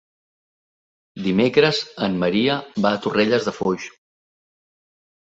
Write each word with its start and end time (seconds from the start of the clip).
Dimecres 1.25 1.83
en 2.09 2.17
Maria 2.25 2.57
va 2.89 2.95
a 2.95 3.05
Torrelles 3.07 3.49
de 3.51 3.57
Foix. 3.63 3.89